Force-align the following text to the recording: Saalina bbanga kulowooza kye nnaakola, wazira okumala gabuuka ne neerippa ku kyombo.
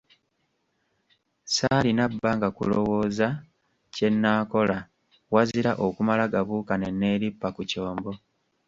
Saalina 1.55 2.03
bbanga 2.11 2.47
kulowooza 2.57 3.27
kye 3.93 4.07
nnaakola, 4.13 4.77
wazira 5.33 5.71
okumala 5.85 6.23
gabuuka 6.33 6.73
ne 6.77 6.89
neerippa 6.99 7.47
ku 7.55 7.61
kyombo. 7.69 8.11